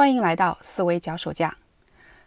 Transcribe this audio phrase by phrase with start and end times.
[0.00, 1.54] 欢迎来到思维脚手架。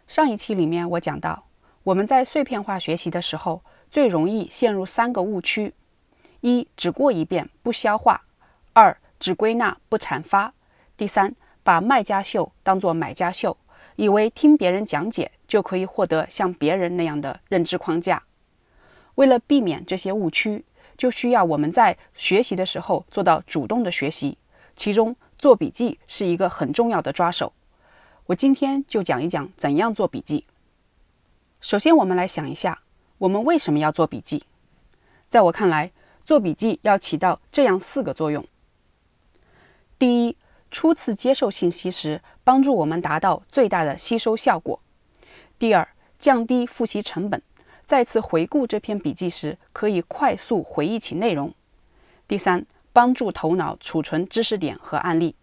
[0.06, 1.46] 上一期里面我讲到，
[1.82, 5.74] 我们在碎片化学习的时候，最容易陷入三个误区：
[6.40, 8.20] 一、只过一遍不消化；
[8.74, 10.52] 二、只归纳不阐发；
[10.96, 11.34] 第三，
[11.64, 13.56] 把卖家秀当作买家秀，
[13.96, 18.22] 以为听别人讲解就可以获得像别人那样的认知框架。
[19.16, 20.64] 为了避免这些误区，
[20.96, 24.38] 就需要我们在学习的时候做到主动的学习，
[24.76, 27.52] 其中做笔记是一个很重要的抓手。
[28.26, 30.46] 我今天就讲一讲怎样做笔记。
[31.60, 32.80] 首先，我们来想一下，
[33.18, 34.44] 我们为什么要做笔记？
[35.28, 35.90] 在我看来，
[36.24, 38.42] 做笔记要起到这样四个作用：
[39.98, 40.38] 第一，
[40.70, 44.80] 初次接受信息时，帮助我们达到最大的吸收效果；
[45.58, 45.86] 第二，
[46.18, 47.42] 降低复习成本。
[47.84, 51.52] 再次回顾这篇笔记时，可以快速回忆起内容。
[52.26, 55.36] 第三，帮助头脑储存知识点和案例。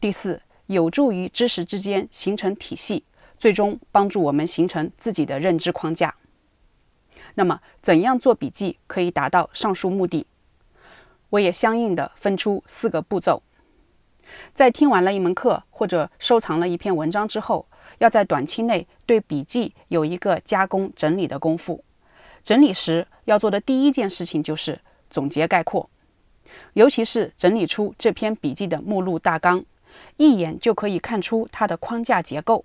[0.00, 3.04] 第四，有助于知识之间形成体系，
[3.38, 6.14] 最终帮助我们形成自己的认知框架。
[7.34, 10.26] 那么，怎样做笔记可以达到上述目的？
[11.30, 13.42] 我也相应的分出四个步骤。
[14.54, 17.66] 在听完了一门课或者收藏了一篇文章之后，
[17.98, 21.84] 要在短期内对笔记有一个加工整理的功夫。
[22.42, 25.88] 整理时要做的第一件事情就是总结概括，
[26.72, 29.64] 尤其是整理出这篇笔记的目录大纲，
[30.16, 32.64] 一眼就可以看出它的框架结构。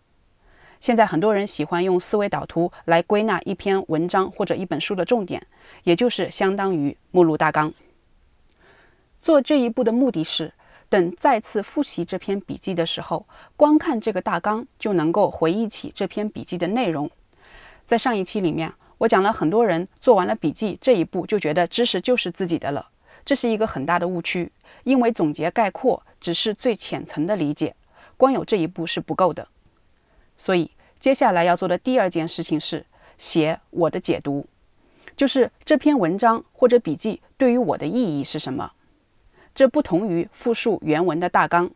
[0.80, 5.46] 现在很多人喜欢用思维导图来归纳一篇文章或者一本书的重点，
[5.84, 7.74] 也就是相当于目录大纲。
[9.20, 10.54] 做这一步的目的是。
[10.90, 17.10] 等再次复习这篇笔记的时候，光看这个大纲就能够回忆起这篇笔记的内容。
[17.86, 22.90] 在上一期里面，我讲了很多人做完了笔记这一步就觉得知识就是自己的了，
[23.24, 24.52] 这是一个很大的误区。
[24.84, 27.76] 因为总结概括只是最浅层的理解，
[28.16, 29.48] 光有这一步是不够的。
[30.38, 32.86] 所以接下来要做的第二件事情是
[33.18, 34.48] 写我的解读，
[35.18, 38.72] 就是这篇文章或者笔记对于我的意义是什么。
[39.54, 41.70] 这不同于复述原文的大纲。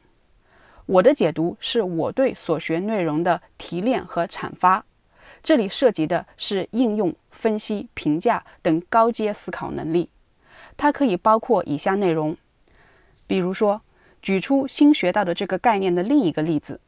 [0.86, 4.86] 我的解读是我对所学内容的提炼和阐发，
[5.42, 10.10] 这里涉及的是应用、分析、评价等高阶思考能力。
[10.78, 12.38] 它可以包括以下内容，
[13.28, 13.82] 比如说，
[14.26, 16.80] 举出新学到的这个概念的另一个例子，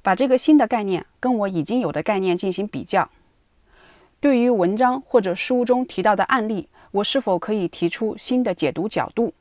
[0.00, 3.10] 把这个新的概念跟我已经有的概念进行比较。
[4.20, 9.34] 对于文章或者书中提到的案例，我是否可以提出新的解读角度？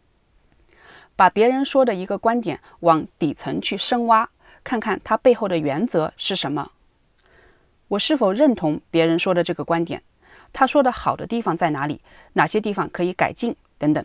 [1.16, 4.30] 把别人说的一个观点往底层去深挖，
[4.62, 6.72] 看看它背后的原则是什么。
[7.88, 10.04] 我是否认同别人说的这个观点？
[10.52, 12.02] 他说的好的地方在哪里？
[12.34, 13.56] 哪些地方可以改进？
[13.78, 14.04] 等等。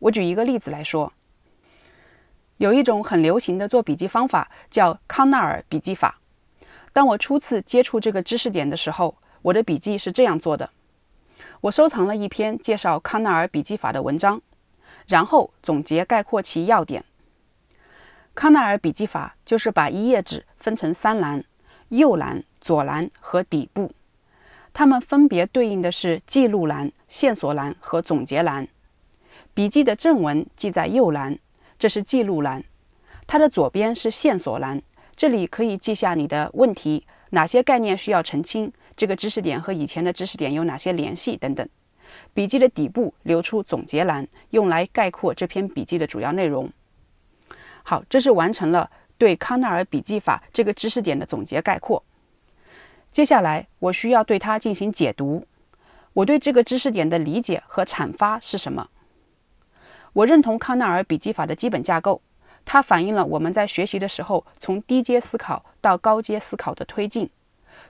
[0.00, 1.12] 我举一个例子来说，
[2.58, 6.18] 有一种很流行的做笔记方法叫康奈尔笔记法。
[6.92, 10.70] 当我初次接触这个知识点的时候，我的笔记是这样做的：
[11.60, 14.40] 我收藏了一篇介绍康奈尔笔记法的文章。
[15.06, 17.04] 然后总结概括其要点。
[18.34, 21.44] 康奈尔笔记法就是把一页纸分成三栏：
[21.90, 23.92] 右栏、左栏和底部。
[24.72, 28.66] 它们分别对应的是记录栏、线索栏和总结栏。
[29.52, 31.38] 笔记的正文记在右栏，
[31.78, 32.60] 这是记录栏；
[33.26, 34.80] 它的左边是线索栏，
[35.16, 41.68] 这里可以记下你的问题，哪些概念需要澄清，这个知识点和以前的知识点有哪些联系等等。
[42.32, 46.70] 笔记的底部留出总结栏，用来概括这篇笔记的主要内容。
[47.82, 52.02] 好，这是完成了对康奈尔笔记法这个知识点的总结概括。
[53.10, 55.46] 接下来，我需要对它进行解读。
[56.12, 58.88] 我对这个知识点的理解和阐发是什么？
[60.14, 62.22] 我认同康奈尔笔记法的基本架构，
[62.64, 67.28] 它反映了我们在学习的时候从低阶思考到高阶思考的推进。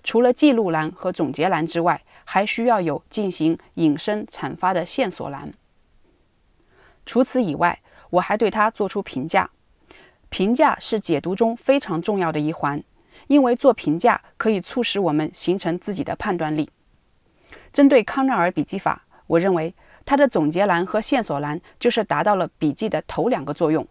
[0.02, 5.52] 除了记录栏和总结栏之外，还需要有进行引申阐发的线索栏。
[7.06, 9.50] 除此以外，我还对它做出评价。
[10.30, 12.82] 评价是解读中非常重要的一环，
[13.28, 16.70] 因为做评价可以促使我们形成自己的判断力。
[17.72, 19.74] 针对康奈尔笔记法，我认为
[20.04, 23.86] 它的总结栏和线索栏就是达到了笔记的头两个作用：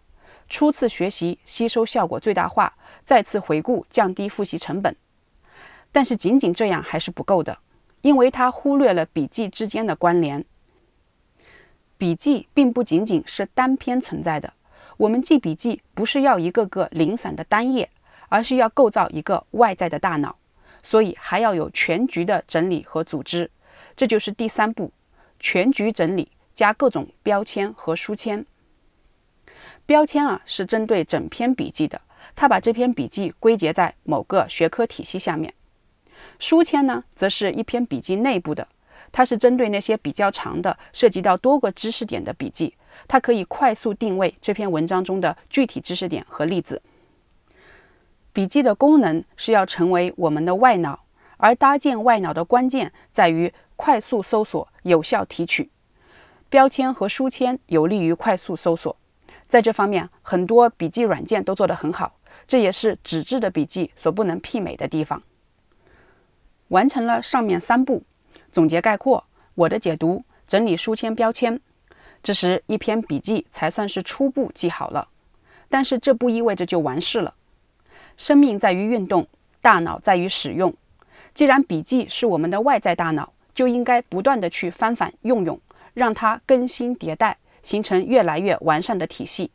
[0.48, 4.94] 初次学习吸收效果最大化，再次回顾降低复习成本。
[5.92, 7.58] 但是仅仅这样还是不够的。
[8.02, 10.44] 因为它忽略了笔记之间的关联。
[11.96, 14.52] 笔记并不仅仅是单篇存在的，
[14.98, 17.88] 我们记笔记不是要一个个零散的单页，
[18.28, 20.36] 而是要构造一个外在的大脑，
[20.82, 23.50] 所以还要有全局的整理和组织。
[23.96, 24.92] 这就是第三步：
[25.44, 28.46] 全局整理加各种标签和书签。
[29.84, 32.00] 标签啊是针对整篇笔记的，
[32.34, 35.52] 他把这篇笔记归结在某个学科体系下面。
[36.38, 38.66] 书签呢，则是一篇笔记内部的，
[39.12, 42.74] 它是针对那些比较长的、涉及到多个知识点的笔记，
[43.06, 46.80] 它可以快速定位这篇文章中的具体知识点和例子。
[48.32, 51.04] 笔记的功能是要成为我们的外脑，
[51.36, 55.70] 而搭建外脑的关键在于快速搜索、有效提取。
[56.48, 58.96] 标签和书签有利于快速搜索，
[59.48, 62.16] 在这方面，很多笔记软件都做得很好，
[62.46, 65.22] 这也是纸质的笔记所不能媲美的地方。
[66.68, 68.02] 完成了上面三步，
[68.50, 69.24] 总结概括，
[69.54, 71.60] 我的解读，整理书签标签，
[72.22, 75.08] 这时一篇笔记才算是初步记好了。
[75.68, 77.34] 但是这不意味着就完事了。
[78.16, 79.26] 生命在于运动，
[79.60, 80.72] 大脑在于使用。
[81.34, 85.60] 既然笔记是我们的外在大脑，就应该不断的去翻反用用，
[85.94, 89.50] 让它更新迭代，形成越来越完善的体系。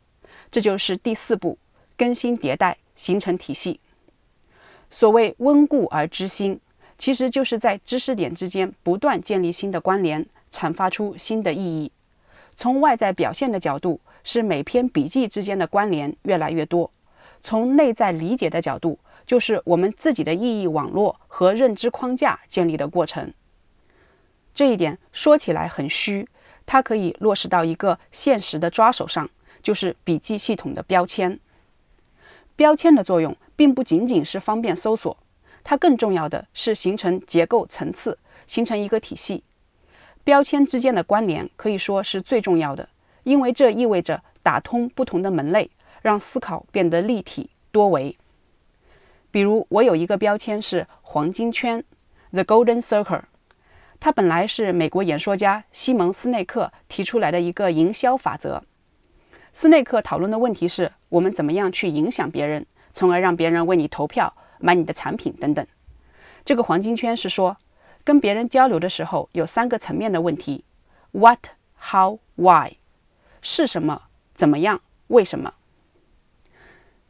[0.50, 1.58] 这就是第四步，
[1.96, 3.78] 更新迭代，形成体系。
[4.90, 6.58] 所谓温故而知新，
[6.98, 11.92] 其实就是在知识点之间不断建立新的关联，阐发出新的意义。
[12.56, 16.90] 从外在表现的角度，是每篇笔记之间的关联越来越多。
[17.42, 23.32] 从内在理解的角度，就是我们自己的意义网络和认知框架建立的过程。
[24.54, 26.28] 这一点说起来很虚，
[26.66, 29.28] 它可以落实到一个现实的抓手上，
[29.62, 31.38] 就是笔记系统的标签。
[32.56, 35.16] 标签的作用并不仅仅是方便搜索，
[35.64, 39.42] 它更重要的是形成结构层次，形成一个体系。
[40.22, 42.88] 标签之间的关联可以说是最重要的，
[43.24, 45.70] 因为这意味着打通不同的门类。
[46.02, 48.16] 让思考变得立体多维。
[49.30, 51.84] 比如，我有一个标签是“黄金圈
[52.32, 53.24] ”（The Golden Circle），
[54.00, 58.64] 它本来是美国演说家西蒙·斯内克提出来的一个营销法则。
[59.52, 62.64] 斯内克讨论的问题是我们怎么样去影响别人，
[62.94, 65.66] 从而让别人为你投票、买你的产品等等。
[66.46, 67.58] 这个黄金圈是说，
[68.02, 70.64] 跟别人交流的时候有三个层面的问题
[71.12, 71.48] ：What、
[71.78, 72.78] How、Why，
[73.42, 74.04] 是什么、
[74.34, 75.52] 怎么样、为什么。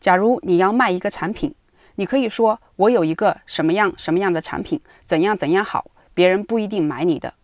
[0.00, 1.54] 假如你要卖一个产品，
[1.94, 7.34] 你可以说我有一个什么样什么样的产品，怎样怎样好，别人不一定买你的。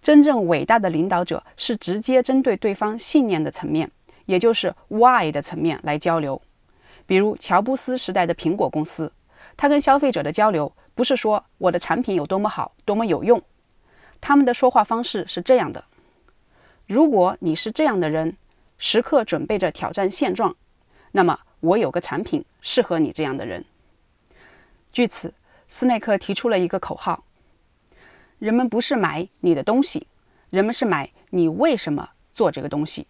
[0.00, 3.90] 真正伟大的领导者是直接针对对方信念的层面，
[4.26, 6.40] 也就是 why 的层面来交流。
[7.06, 9.12] 比如乔布斯时代的苹果公司，
[9.56, 13.42] 他跟消费者的交流不是说我的产品有多么好，多么有用，
[14.20, 15.84] 他们的说话方式是这样的：
[16.86, 18.36] 如果你是这样的人，
[18.78, 20.54] 时刻准备着挑战现状，
[21.12, 21.40] 那么。
[21.60, 23.64] 我有个产品适合你这样的人。
[24.92, 25.32] 据此，
[25.66, 27.24] 斯内克提出了一个口号：
[28.38, 30.06] 人们不是买你的东西，
[30.50, 33.06] 人们是买你为什么做这个东西。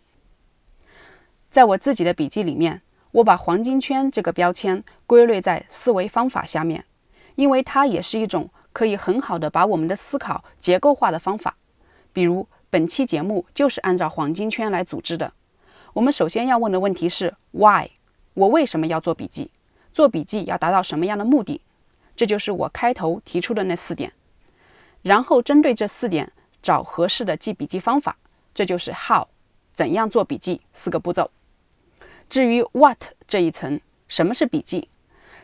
[1.50, 2.82] 在我自己的笔记里面，
[3.12, 6.84] 我把黄金圈这个标签归类在思维方法下面，
[7.34, 11.56] 因为它也是一种可以很好的把我们的思考结构化的方法。
[12.12, 15.32] 比如本期节目就是按照黄金圈来组织的。
[15.94, 17.90] 我们首先要问的问题是 Why。
[18.34, 19.50] 我为什么要做笔记？
[19.94, 21.62] 做笔记要达到什么样的目的？
[22.14, 24.12] 这就是我开头提出的那四点。
[25.06, 28.17] 然后针对这四点找合适的记笔记方法，
[28.53, 29.29] 这就是 how，
[29.73, 31.31] 怎样做笔记四个步骤。
[32.29, 32.99] 至于 what
[33.29, 34.88] 这一层，什么是笔记？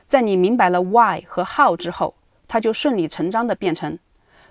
[0.08, 2.16] 在你明白了 why 和 how 之后，
[2.48, 3.96] 它就顺理成章的变成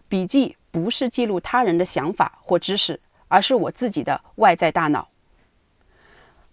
[0.08, 5.10] 笔记不是记录他人的想法或知识，而是我自己的外在大脑。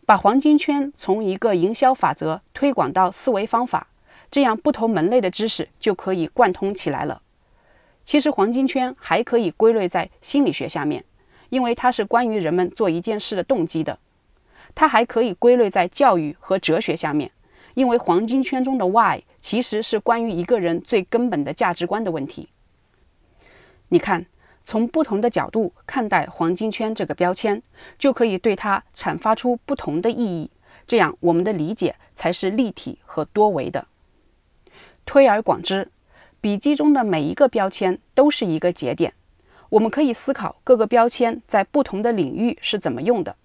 [0.05, 3.87] 把黄金圈从一个营销法则推广到思维方法，
[4.33, 7.23] 这样不同门类的知识就可以贯通起来了。
[8.09, 11.05] 其实黄金圈还可以归类在心理学下面，
[11.51, 13.99] 因为它是关于人们做一件事的动机的。
[14.75, 17.31] 它还可以归类在教育和哲学下面，
[17.75, 22.49] 因为黄金圈中的 why 其实是关于一个人最根本的价值观的问题。
[23.91, 24.25] 你看。
[24.65, 27.63] 从不同的角度看待“黄金圈”这个标签，
[27.99, 30.51] 就可以对它阐发出不同的意义。
[30.87, 33.87] 这样，我们的理解才是立体和多维的。
[35.07, 35.91] 推而广之，
[36.41, 39.13] 笔记中的每一个标签都是一个节点。
[39.71, 43.37] 我们可以思考各个标签在不同的领域是怎么用的，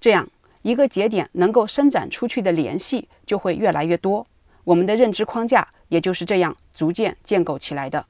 [0.00, 0.28] 这样
[0.62, 4.26] 一个节点能够伸展出去的联系就会越来越多。
[4.64, 8.04] 我们的认知框架也就是这样逐渐建构起来的。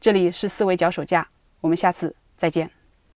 [0.00, 1.28] 这里是思维脚手架。
[1.60, 2.79] 我们下次再见。